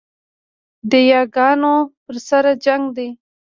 د 0.89 0.91
یاګانو 1.11 1.75
پر 2.03 2.15
سر 2.27 2.45
جنګ 2.65 2.83
دی 2.97 3.09